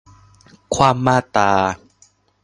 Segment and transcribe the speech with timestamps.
[0.73, 1.51] คว่ำมาตรา